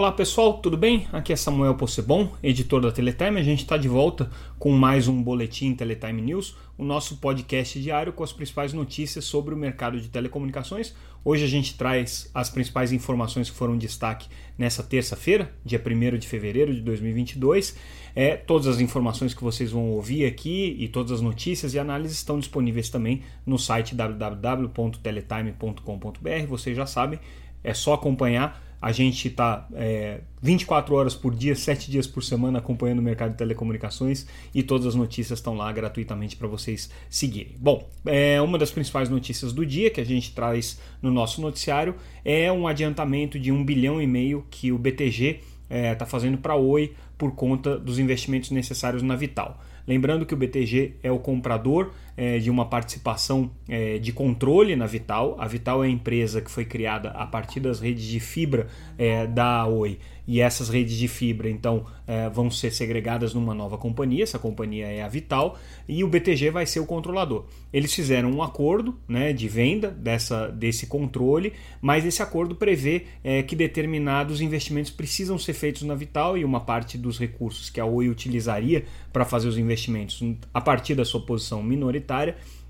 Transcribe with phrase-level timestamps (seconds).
[0.00, 1.06] Olá pessoal, tudo bem?
[1.12, 3.38] Aqui é Samuel Possebon, editor da Teletime.
[3.38, 8.10] A gente está de volta com mais um Boletim Teletime News, o nosso podcast diário
[8.10, 10.94] com as principais notícias sobre o mercado de telecomunicações.
[11.22, 16.26] Hoje a gente traz as principais informações que foram destaque nessa terça-feira, dia 1 de
[16.26, 17.76] fevereiro de 2022.
[18.16, 22.16] É, todas as informações que vocês vão ouvir aqui e todas as notícias e análises
[22.16, 26.46] estão disponíveis também no site www.teletime.com.br.
[26.48, 27.20] Vocês já sabem,
[27.62, 32.58] é só acompanhar a gente está é, 24 horas por dia, 7 dias por semana
[32.58, 37.54] acompanhando o mercado de telecomunicações e todas as notícias estão lá gratuitamente para vocês seguirem.
[37.58, 41.94] Bom, é, uma das principais notícias do dia que a gente traz no nosso noticiário
[42.24, 45.40] é um adiantamento de um bilhão e meio que o BTG
[45.70, 49.60] está é, tá fazendo para Oi por conta dos investimentos necessários na Vital.
[49.86, 54.86] Lembrando que o BTG é o comprador é, de uma participação é, de controle na
[54.86, 55.36] Vital.
[55.38, 59.26] A Vital é a empresa que foi criada a partir das redes de fibra é,
[59.26, 64.22] da Oi e essas redes de fibra então é, vão ser segregadas numa nova companhia.
[64.22, 67.46] Essa companhia é a Vital e o BTG vai ser o controlador.
[67.72, 73.42] Eles fizeram um acordo né, de venda dessa, desse controle, mas esse acordo prevê é,
[73.42, 77.84] que determinados investimentos precisam ser feitos na Vital e uma parte dos recursos que a
[77.84, 80.22] Oi utilizaria para fazer os investimentos
[80.54, 81.99] a partir da sua posição minoritária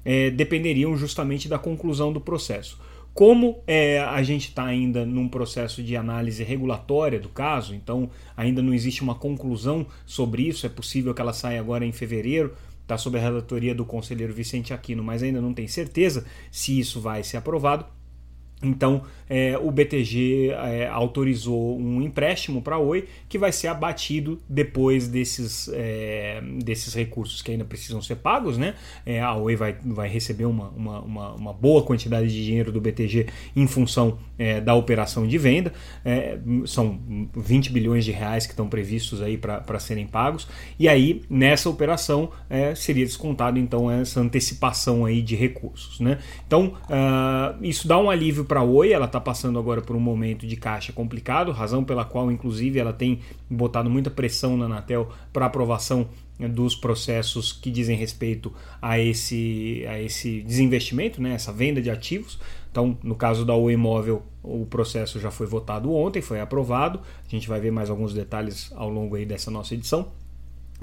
[0.05, 2.79] é, dependeriam justamente da conclusão do processo.
[3.13, 8.63] Como é, a gente está ainda num processo de análise regulatória do caso, então ainda
[8.63, 12.97] não existe uma conclusão sobre isso, é possível que ela saia agora em fevereiro, está
[12.97, 17.23] sob a relatoria do conselheiro Vicente Aquino, mas ainda não tem certeza se isso vai
[17.23, 17.85] ser aprovado.
[18.63, 24.41] Então, é, o BTG é, autorizou um empréstimo para a Oi que vai ser abatido
[24.49, 28.59] depois desses, é, desses recursos que ainda precisam ser pagos.
[28.59, 28.75] Né?
[29.07, 32.81] É, a Oi vai, vai receber uma, uma, uma, uma, boa quantidade de dinheiro do
[32.81, 35.73] BTG em função é, da operação de venda.
[36.05, 37.01] É, são
[37.35, 40.47] 20 bilhões de reais que estão previstos aí para serem pagos.
[40.79, 42.31] E aí, nessa operação,
[42.75, 46.01] seria descontado então essa antecipação aí de recursos.
[46.01, 46.19] Né?
[46.47, 50.01] Então, uh, isso dá um alívio para a Oi, ela está passando agora por um
[50.01, 55.09] momento de caixa complicado, razão pela qual, inclusive, ela tem botado muita pressão na Anatel
[55.33, 58.53] para aprovação dos processos que dizem respeito
[58.83, 62.41] a esse, a esse desinvestimento, né, essa venda de ativos.
[62.73, 66.99] Então, no caso da Oi Imóvel, o processo já foi votado ontem, foi aprovado.
[67.25, 70.11] A gente vai ver mais alguns detalhes ao longo aí dessa nossa edição.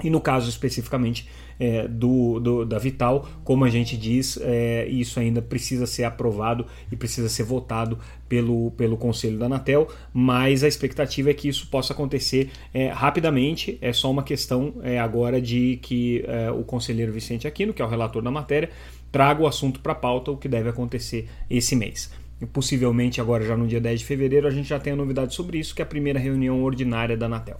[0.02, 1.28] E no caso especificamente
[1.58, 6.64] é, do, do, da Vital, como a gente diz, é, isso ainda precisa ser aprovado
[6.90, 7.98] e precisa ser votado
[8.28, 13.76] pelo, pelo Conselho da Anatel, mas a expectativa é que isso possa acontecer é, rapidamente.
[13.80, 17.84] É só uma questão é, agora de que é, o conselheiro Vicente Aquino, que é
[17.84, 18.70] o relator da matéria,
[19.10, 22.10] traga o assunto para a pauta, o que deve acontecer esse mês.
[22.52, 25.58] Possivelmente agora já no dia 10 de fevereiro a gente já tem a novidade sobre
[25.58, 27.58] isso, que é a primeira reunião ordinária da Anatel.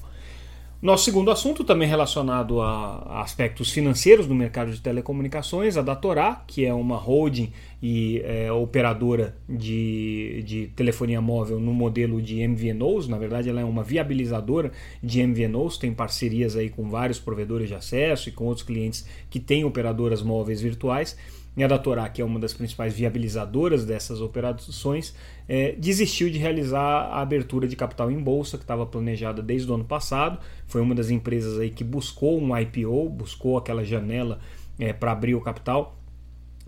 [0.80, 6.64] Nosso segundo assunto, também relacionado a aspectos financeiros do mercado de telecomunicações, a Datorá, que
[6.64, 7.52] é uma holding
[7.82, 13.64] e é, operadora de, de telefonia móvel no modelo de MVNOs, na verdade ela é
[13.64, 14.70] uma viabilizadora
[15.02, 19.40] de MVNOs, tem parcerias aí com vários provedores de acesso e com outros clientes que
[19.40, 21.16] têm operadoras móveis virtuais
[21.64, 25.14] a Datorá, que é uma das principais viabilizadoras dessas operações,
[25.48, 29.74] é, desistiu de realizar a abertura de capital em bolsa, que estava planejada desde o
[29.74, 30.38] ano passado.
[30.66, 34.38] Foi uma das empresas aí que buscou um IPO, buscou aquela janela
[34.78, 35.98] é, para abrir o capital,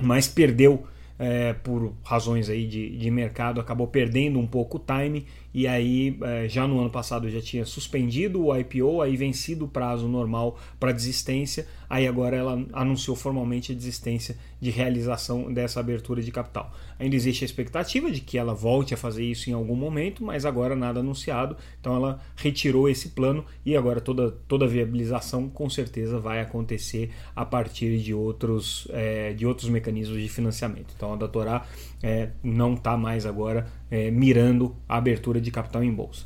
[0.02, 0.84] mas perdeu
[1.18, 6.18] é, por razões aí de, de mercado, acabou perdendo um pouco o time e aí
[6.22, 10.58] é, já no ano passado já tinha suspendido o IPO, aí vencido o prazo normal
[10.78, 16.72] para desistência, aí agora ela anunciou formalmente a desistência de realização dessa abertura de capital.
[16.98, 20.44] Ainda existe a expectativa de que ela volte a fazer isso em algum momento, mas
[20.44, 26.18] agora nada anunciado, então ela retirou esse plano e agora toda, toda viabilização com certeza
[26.18, 30.94] vai acontecer a partir de outros, é, de outros mecanismos de financiamento.
[30.96, 31.66] Então a Datorá
[32.02, 36.24] é, não está mais agora é, mirando a abertura de capital em bolsa.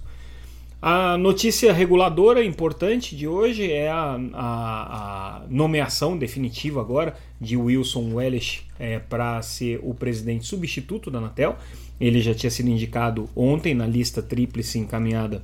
[0.87, 8.13] A notícia reguladora importante de hoje é a, a, a nomeação definitiva agora de Wilson
[8.13, 11.57] Welles é, para ser o presidente substituto da Anatel.
[11.99, 15.41] Ele já tinha sido indicado ontem na lista tríplice encaminhada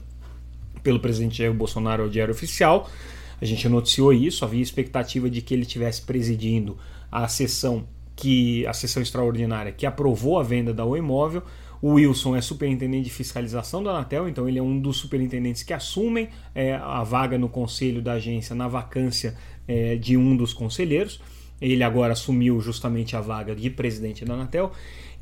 [0.83, 2.91] pelo presidente Jair Bolsonaro ao Diário Oficial.
[3.41, 6.77] A gente noticiou isso, havia expectativa de que ele estivesse presidindo
[7.11, 11.43] a sessão que a sessão extraordinária que aprovou a venda da Oi Imóvel.
[11.83, 15.73] O Wilson é superintendente de fiscalização da Anatel, então ele é um dos superintendentes que
[15.73, 19.37] assumem é, a vaga no conselho da agência na vacância
[19.67, 21.21] é, de um dos conselheiros.
[21.61, 24.73] Ele agora assumiu justamente a vaga de presidente da Anatel.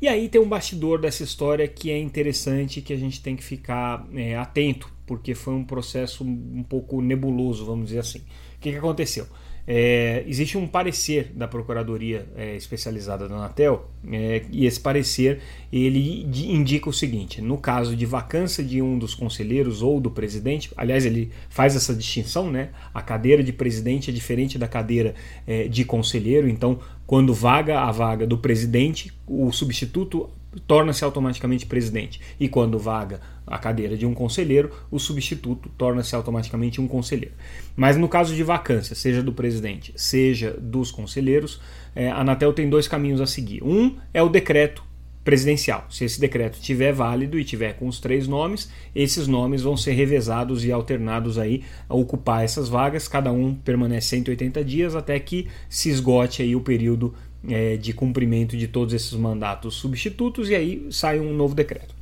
[0.01, 3.43] E aí tem um bastidor dessa história que é interessante que a gente tem que
[3.43, 8.19] ficar é, atento, porque foi um processo um pouco nebuloso, vamos dizer assim.
[8.19, 9.27] O que, que aconteceu?
[9.71, 16.23] É, existe um parecer da Procuradoria é, Especializada da Anatel é, e esse parecer ele
[16.23, 21.05] indica o seguinte: no caso de vacância de um dos conselheiros ou do presidente, aliás
[21.05, 22.69] ele faz essa distinção, né?
[22.91, 25.13] A cadeira de presidente é diferente da cadeira
[25.45, 30.31] é, de conselheiro, então quando vaga a vaga do presidente, o substituto
[30.67, 32.19] torna-se automaticamente presidente.
[32.39, 37.35] E quando vaga a cadeira de um conselheiro, o substituto torna-se automaticamente um conselheiro.
[37.75, 41.59] Mas no caso de vacância, seja do presidente, seja dos conselheiros,
[41.95, 43.63] é, a Anatel tem dois caminhos a seguir.
[43.63, 44.83] Um é o decreto
[45.23, 45.85] presidencial.
[45.89, 49.91] Se esse decreto estiver válido e tiver com os três nomes, esses nomes vão ser
[49.91, 53.07] revezados e alternados aí a ocupar essas vagas.
[53.07, 57.13] Cada um permanece 180 dias até que se esgote aí o período
[57.47, 61.99] é, de cumprimento de todos esses mandatos substitutos e aí sai um novo decreto.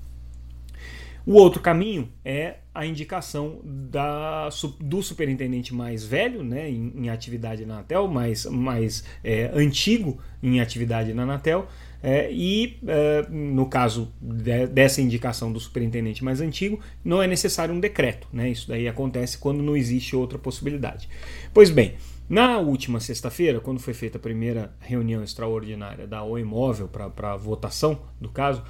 [1.27, 4.47] O outro caminho é a indicação da,
[4.79, 10.61] do superintendente mais velho né, em, em atividade na Anatel, mais, mais é, antigo em
[10.61, 11.67] atividade na Anatel,
[12.01, 17.75] é, e é, no caso de, dessa indicação do superintendente mais antigo, não é necessário
[17.75, 18.25] um decreto.
[18.31, 21.09] Né, isso daí acontece quando não existe outra possibilidade.
[21.53, 21.95] Pois bem,
[22.29, 27.99] na última sexta-feira, quando foi feita a primeira reunião extraordinária da Oi Móvel para votação
[28.19, 28.63] do caso,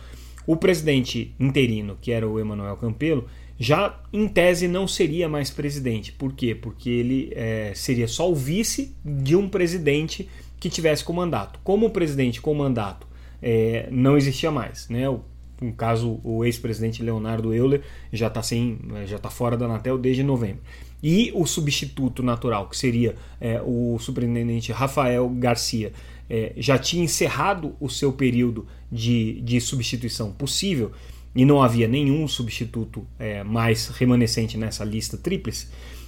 [0.46, 3.28] o presidente interino, que era o Emanuel Campelo,
[3.60, 6.12] já em tese não seria mais presidente.
[6.12, 6.54] Por quê?
[6.54, 11.60] Porque ele é, seria só o vice de um presidente que tivesse com mandato.
[11.64, 13.08] Como o presidente com mandato
[13.42, 15.10] é, não existia mais, né?
[15.10, 15.22] O,
[15.60, 17.82] no caso, o ex-presidente Leonardo Euler
[18.12, 20.62] já está sem, já está fora da Anatel desde novembro
[21.02, 25.94] e o substituto natural, que seria é, o superintendente Rafael Garcia,
[26.30, 30.92] é, já tinha encerrado o seu período de, de substituição possível
[31.36, 35.68] e não havia nenhum substituto é, mais remanescente nessa lista tríplice.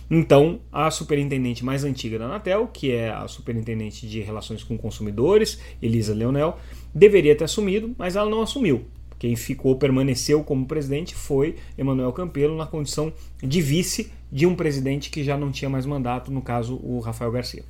[0.09, 5.59] Então, a superintendente mais antiga da Anatel, que é a superintendente de relações com consumidores,
[5.79, 6.57] Elisa Leonel,
[6.93, 8.87] deveria ter assumido, mas ela não assumiu.
[9.19, 13.11] Quem ficou, permaneceu como presidente foi Emanuel Campelo na condição
[13.43, 17.31] de vice de um presidente que já não tinha mais mandato, no caso o Rafael
[17.31, 17.63] Garcia.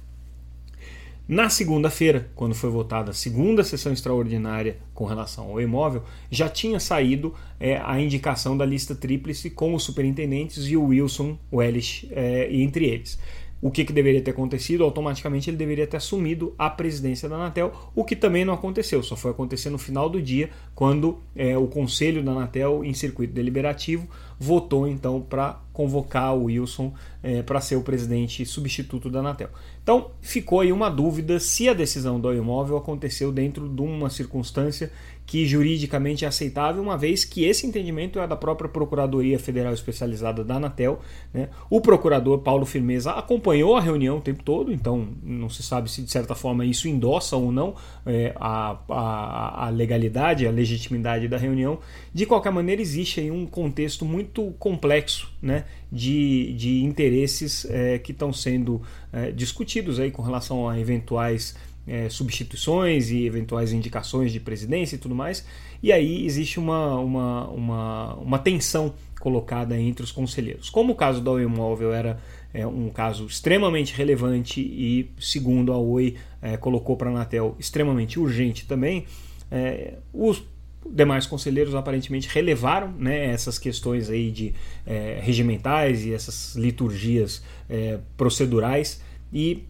[1.28, 6.80] Na segunda-feira, quando foi votada a segunda sessão extraordinária com relação ao imóvel, já tinha
[6.80, 12.52] saído é, a indicação da lista tríplice com os superintendentes e o Wilson Wellish é,
[12.52, 13.20] entre eles
[13.62, 17.74] o que, que deveria ter acontecido, automaticamente ele deveria ter assumido a presidência da Anatel,
[17.94, 21.68] o que também não aconteceu, só foi acontecer no final do dia, quando é, o
[21.68, 24.08] conselho da Anatel, em circuito deliberativo,
[24.40, 29.50] votou então para convocar o Wilson é, para ser o presidente substituto da Anatel.
[29.84, 34.92] Então ficou aí uma dúvida se a decisão do imóvel aconteceu dentro de uma circunstância
[35.30, 40.44] que juridicamente é aceitável, uma vez que esse entendimento é da própria Procuradoria Federal Especializada
[40.44, 41.02] da Anatel.
[41.32, 41.50] Né?
[41.70, 46.02] O procurador Paulo Firmeza acompanhou a reunião o tempo todo, então não se sabe se
[46.02, 47.76] de certa forma isso endossa ou não
[48.08, 51.78] é, a, a, a, legalidade, a legitimidade da reunião.
[52.12, 58.14] De qualquer maneira, existe aí um contexto muito complexo né, de, de interesses é, que
[58.14, 58.82] estão sendo
[59.14, 61.56] é, discutidos aí com relação a eventuais
[61.90, 65.44] é, substituições e eventuais indicações de presidência e tudo mais.
[65.82, 70.70] E aí existe uma, uma, uma, uma tensão colocada entre os conselheiros.
[70.70, 72.20] Como o caso da Oi Imóvel era
[72.54, 78.20] é, um caso extremamente relevante e, segundo a Oi é, colocou para a Anatel, extremamente
[78.20, 79.06] urgente também,
[79.52, 80.44] é, os
[80.90, 84.54] demais conselheiros aparentemente relevaram né, essas questões aí de
[84.86, 89.02] é, regimentais e essas liturgias é, procedurais
[89.34, 89.64] e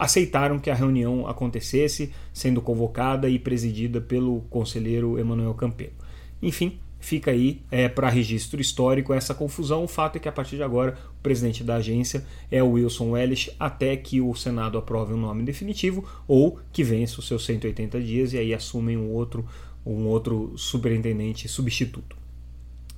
[0.00, 5.92] aceitaram que a reunião acontecesse, sendo convocada e presidida pelo conselheiro Emanuel Campelo.
[6.40, 9.84] Enfim, fica aí é, para registro histórico essa confusão.
[9.84, 13.10] O fato é que a partir de agora o presidente da agência é o Wilson
[13.10, 18.00] Wellish até que o Senado aprove um nome definitivo ou que vença os seus 180
[18.00, 19.44] dias e aí assumem um outro,
[19.84, 22.16] um outro superintendente substituto.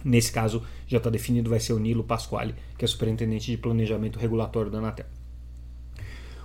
[0.05, 4.21] Nesse caso, já está definido, vai ser o Nilo Pasquale, que é superintendente de planejamento
[4.21, 5.07] regulatório da Anatel.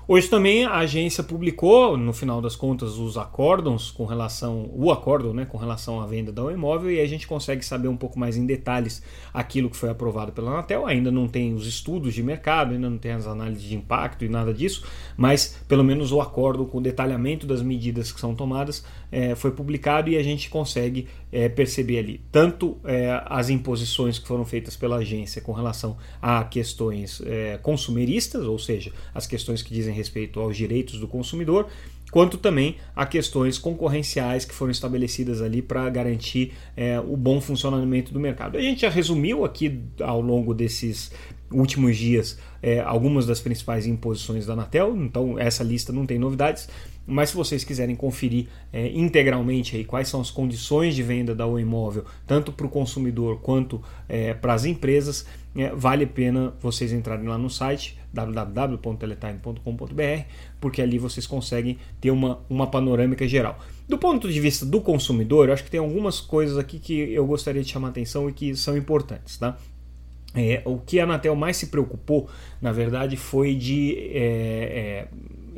[0.09, 5.33] Hoje também a agência publicou, no final das contas, os acórdons com relação, o acórdão,
[5.33, 8.37] né, com relação à venda do imóvel e a gente consegue saber um pouco mais
[8.37, 10.87] em detalhes aquilo que foi aprovado pela Anatel.
[10.87, 14.29] Ainda não tem os estudos de mercado, ainda não tem as análises de impacto e
[14.29, 14.85] nada disso,
[15.17, 19.51] mas pelo menos o acordo com o detalhamento das medidas que são tomadas é, foi
[19.51, 24.77] publicado e a gente consegue é, perceber ali tanto é, as imposições que foram feitas
[24.77, 27.21] pela agência com relação a questões
[27.61, 31.67] consumeristas, ou seja, as questões que dizem respeito aos direitos do consumidor,
[32.11, 38.13] quanto também a questões concorrenciais que foram estabelecidas ali para garantir é, o bom funcionamento
[38.13, 38.57] do mercado.
[38.57, 41.11] A gente já resumiu aqui ao longo desses
[41.51, 46.69] últimos dias é, algumas das principais imposições da Anatel, então essa lista não tem novidades.
[47.07, 51.47] Mas se vocês quiserem conferir é, integralmente aí quais são as condições de venda da
[51.47, 56.53] Oi Imóvel, tanto para o consumidor quanto é, para as empresas, é, vale a pena
[56.59, 60.25] vocês entrarem lá no site www.teletime.com.br,
[60.59, 63.57] porque ali vocês conseguem ter uma, uma panorâmica geral.
[63.87, 67.25] Do ponto de vista do consumidor, eu acho que tem algumas coisas aqui que eu
[67.25, 69.37] gostaria de chamar atenção e que são importantes.
[69.37, 69.57] Tá?
[70.35, 72.29] É, o que a Anatel mais se preocupou,
[72.61, 75.07] na verdade, foi de é, é,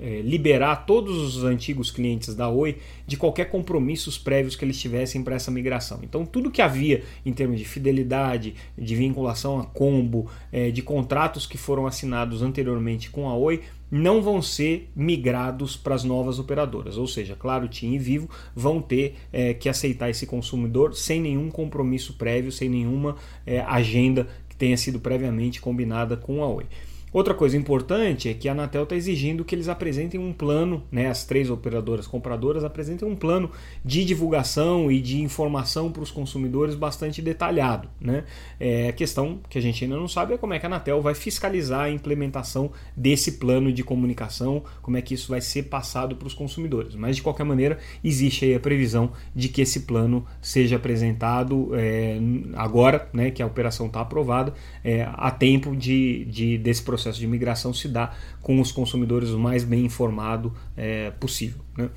[0.02, 5.24] é, liberar todos os antigos clientes da Oi de qualquer compromissos prévios que eles tivessem
[5.24, 6.00] para essa migração.
[6.04, 11.46] Então, tudo que havia em termos de fidelidade, de vinculação a combo, é, de contratos
[11.46, 16.98] que foram assinados anteriormente com a Oi, não vão ser migrados para as novas operadoras.
[16.98, 21.50] Ou seja, claro, TIM e Vivo vão ter é, que aceitar esse consumidor sem nenhum
[21.50, 23.16] compromisso prévio, sem nenhuma
[23.46, 26.66] é, agenda que tenha sido previamente combinada com a Oi.
[27.12, 31.08] Outra coisa importante é que a Anatel está exigindo que eles apresentem um plano, né,
[31.08, 33.50] as três operadoras compradoras apresentem um plano
[33.84, 37.90] de divulgação e de informação para os consumidores bastante detalhado.
[38.00, 38.26] Né?
[38.60, 41.02] É, a questão que a gente ainda não sabe é como é que a Anatel
[41.02, 46.16] vai fiscalizar a implementação desse plano de comunicação, como é que isso vai ser passado
[46.16, 46.94] para os consumidores.
[46.94, 52.20] Mas de qualquer maneira, existe aí a previsão de que esse plano seja apresentado é,
[52.54, 57.20] agora, né, que a operação está aprovada, é, a tempo de, de desse processo processo
[57.20, 61.62] de migração se dá com os consumidores o mais bem informado é, possível.
[61.78, 61.90] Né?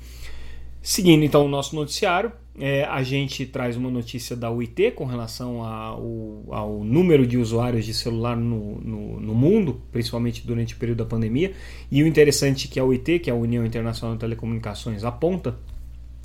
[0.81, 5.63] Seguindo então o nosso noticiário, é, a gente traz uma notícia da UIT com relação
[5.63, 10.99] ao, ao número de usuários de celular no, no, no, mundo, principalmente durante o período
[10.99, 11.53] da pandemia.
[11.91, 15.57] E o interessante que a UIT, que é a União Internacional de Telecomunicações, aponta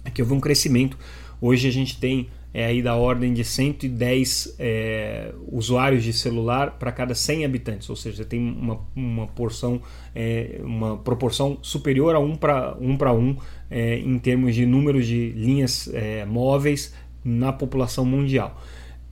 [0.04, 0.98] é que houve um crescimento.
[1.40, 6.90] Hoje a gente tem é aí da ordem de 110 é, usuários de celular para
[6.90, 9.82] cada 100 habitantes, ou seja, tem uma, uma porção,
[10.14, 13.36] é, uma proporção superior a 1 para 1, pra 1
[13.70, 18.58] é, em termos de número de linhas é, móveis na população mundial.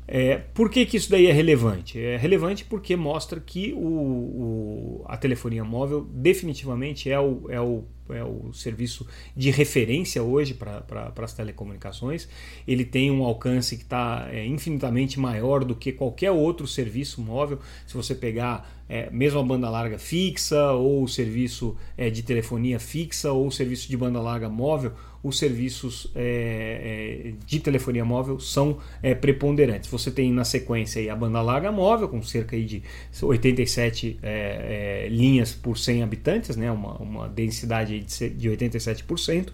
[0.08, 2.00] É, por que, que isso daí é relevante?
[2.00, 7.84] É relevante porque mostra que o, o a telefonia móvel definitivamente é o, é o
[8.10, 12.28] é o serviço de referência hoje para as telecomunicações.
[12.66, 17.58] Ele tem um alcance que está é, infinitamente maior do que qualquer outro serviço móvel.
[17.86, 22.78] Se você pegar é, mesmo a banda larga fixa, ou o serviço é, de telefonia
[22.78, 28.38] fixa, ou o serviço de banda larga móvel, os serviços é, é de telefonia móvel
[28.38, 29.90] são é, preponderantes.
[29.90, 32.82] Você tem na sequência a banda larga móvel, com cerca de
[33.20, 36.70] 87 é, linhas por 100 habitantes, né?
[36.70, 39.48] uma, uma densidade de 87%.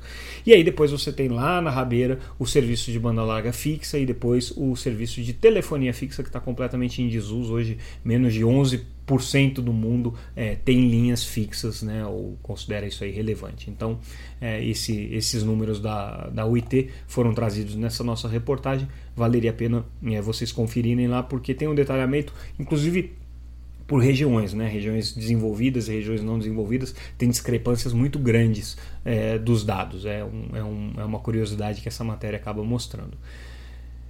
[0.45, 4.07] E aí depois você tem lá na rabeira o serviço de banda larga fixa e
[4.07, 9.55] depois o serviço de telefonia fixa que está completamente em desuso hoje, menos de 11%
[9.55, 13.71] do mundo é, tem linhas fixas, né, ou considera isso aí relevante.
[13.71, 13.99] Então,
[14.41, 18.89] é, esse, esses números da, da UIT foram trazidos nessa nossa reportagem.
[19.15, 23.22] Valeria a pena é, vocês conferirem lá, porque tem um detalhamento, inclusive
[23.93, 24.67] por regiões, né?
[24.67, 30.07] regiões desenvolvidas e regiões não desenvolvidas, tem discrepâncias muito grandes é, dos dados.
[30.07, 33.19] É, um, é, um, é, uma curiosidade que essa matéria acaba mostrando.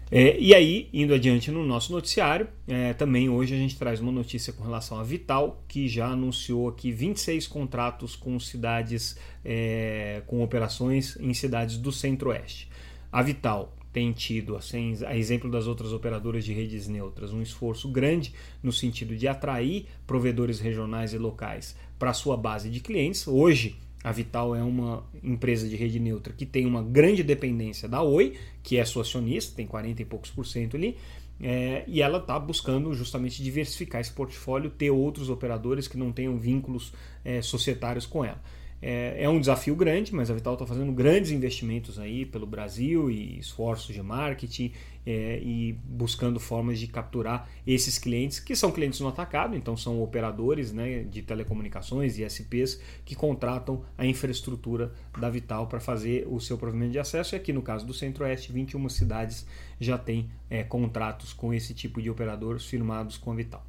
[0.09, 4.13] É, e aí, indo adiante no nosso noticiário, é, também hoje a gente traz uma
[4.13, 10.45] notícia com relação à Vital, que já anunciou aqui 26 contratos com cidades, é, com
[10.45, 12.71] operações em cidades do Centro-Oeste.
[13.11, 17.89] A Vital tem tido, assim, a exemplo das outras operadoras de redes neutras, um esforço
[17.89, 18.33] grande
[18.63, 23.29] no sentido de atrair provedores regionais e locais para sua base de clientes.
[23.29, 28.03] Hoje, a Vital é uma empresa de rede neutra que tem uma grande dependência da
[28.03, 30.97] Oi, que é sua acionista, tem 40 e poucos por cento ali,
[31.41, 36.37] é, e ela está buscando justamente diversificar esse portfólio, ter outros operadores que não tenham
[36.39, 36.93] vínculos
[37.25, 38.41] é, societários com ela.
[38.85, 43.09] É, é um desafio grande, mas a Vital está fazendo grandes investimentos aí pelo Brasil
[43.09, 44.73] e esforços de marketing
[45.07, 50.03] é, e buscando formas de capturar esses clientes, que são clientes no atacado, então são
[50.03, 56.41] operadores né, de telecomunicações e SPs que contratam a infraestrutura da Vital para fazer o
[56.41, 57.37] seu provimento de acesso.
[57.37, 59.47] E aqui no caso do Centro-Oeste, 21 cidades
[59.79, 63.65] já têm é, contratos com esse tipo de operadores firmados com a Vital.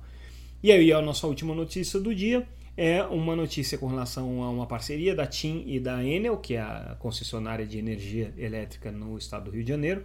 [0.63, 4.65] E aí a nossa última notícia do dia é uma notícia com relação a uma
[4.65, 9.45] parceria da TIM e da Enel, que é a concessionária de energia elétrica no estado
[9.45, 10.03] do Rio de Janeiro.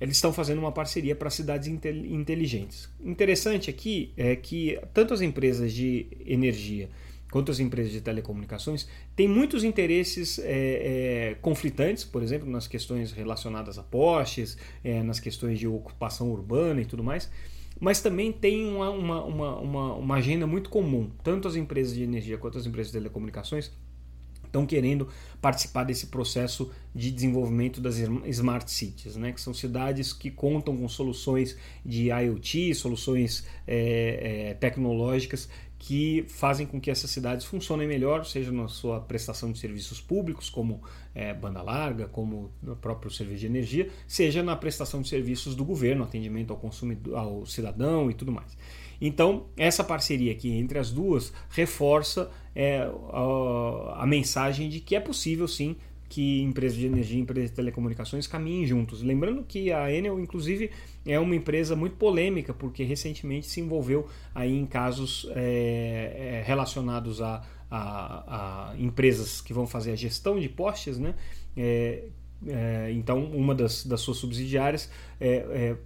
[0.00, 2.88] Eles estão fazendo uma parceria para cidades inteligentes.
[3.04, 6.88] Interessante aqui é que tanto as empresas de energia
[7.30, 13.12] quanto as empresas de telecomunicações têm muitos interesses é, é, conflitantes, por exemplo, nas questões
[13.12, 17.30] relacionadas a postes, é, nas questões de ocupação urbana e tudo mais,
[17.80, 21.10] mas também tem uma, uma, uma, uma, agenda muito comum.
[21.24, 23.72] Tanto as empresas de energia quanto as empresas de telecomunicações
[24.44, 25.08] estão querendo
[25.40, 29.32] participar desse processo de desenvolvimento das smart cities, né?
[29.32, 31.56] que são cidades que contam com soluções
[31.86, 35.48] de IoT, soluções é, é, tecnológicas
[35.80, 40.50] que fazem com que essas cidades funcionem melhor, seja na sua prestação de serviços públicos,
[40.50, 40.82] como
[41.14, 45.64] é, banda larga, como no próprio serviço de energia, seja na prestação de serviços do
[45.64, 48.58] governo, atendimento ao consumidor, ao cidadão e tudo mais.
[49.00, 55.00] Então, essa parceria aqui entre as duas reforça é, a, a mensagem de que é
[55.00, 55.76] possível sim
[56.10, 59.00] que empresas de energia e empresas de telecomunicações caminhem juntos.
[59.00, 60.68] Lembrando que a Enel, inclusive,
[61.06, 67.42] é uma empresa muito polêmica, porque recentemente se envolveu aí em casos é, relacionados a,
[67.70, 71.14] a, a, empresas que vão fazer a gestão de postes, né?
[71.56, 72.08] É,
[72.44, 74.90] é, então, uma das, das suas subsidiárias
[75.20, 75.76] é, é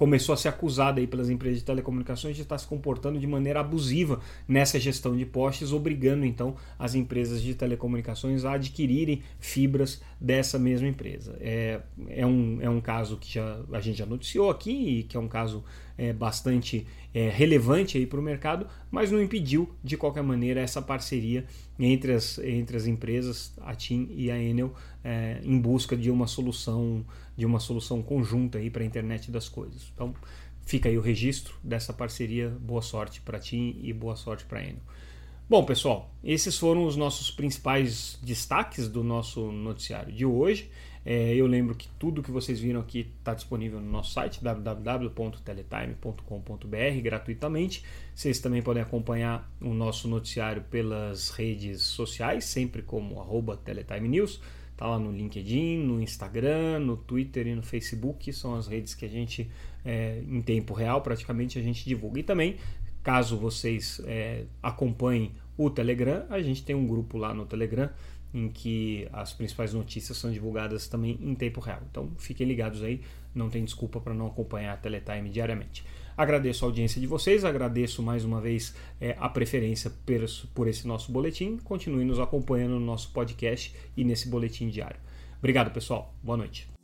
[0.00, 3.60] começou a ser acusada aí pelas empresas de telecomunicações de estar se comportando de maneira
[3.60, 10.58] abusiva nessa gestão de postes, obrigando então as empresas de telecomunicações a adquirirem fibras dessa
[10.58, 11.36] mesma empresa.
[11.38, 15.18] É, é, um, é um caso que já, a gente já noticiou aqui e que
[15.18, 15.62] é um caso
[16.00, 21.44] é, bastante é, relevante para o mercado, mas não impediu de qualquer maneira essa parceria
[21.78, 24.72] entre as, entre as empresas, a TIM e a Enel,
[25.04, 27.04] é, em busca de uma solução
[27.36, 29.90] de uma solução conjunta para a internet das coisas.
[29.94, 30.14] Então
[30.62, 32.48] fica aí o registro dessa parceria.
[32.48, 34.82] Boa sorte para TIM e boa sorte para a Enel.
[35.48, 40.70] Bom, pessoal, esses foram os nossos principais destaques do nosso noticiário de hoje.
[41.04, 47.00] É, eu lembro que tudo que vocês viram aqui está disponível no nosso site www.teletime.com.br
[47.02, 47.82] gratuitamente.
[48.14, 54.40] Vocês também podem acompanhar o nosso noticiário pelas redes sociais, sempre como arroba Teletime News.
[54.72, 58.32] Está lá no LinkedIn, no Instagram, no Twitter e no Facebook.
[58.32, 59.50] São as redes que a gente,
[59.84, 62.20] é, em tempo real, praticamente a gente divulga.
[62.20, 62.56] E também,
[63.02, 67.90] caso vocês é, acompanhem o Telegram, a gente tem um grupo lá no Telegram
[68.32, 71.80] em que as principais notícias são divulgadas também em tempo real.
[71.90, 73.00] Então fiquem ligados aí,
[73.34, 75.84] não tem desculpa para não acompanhar a Teletime diariamente.
[76.16, 80.20] Agradeço a audiência de vocês, agradeço mais uma vez é, a preferência por,
[80.54, 81.56] por esse nosso boletim.
[81.58, 85.00] Continue nos acompanhando no nosso podcast e nesse boletim diário.
[85.38, 86.14] Obrigado, pessoal.
[86.22, 86.79] Boa noite.